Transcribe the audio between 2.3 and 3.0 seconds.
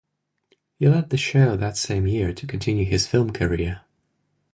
to continue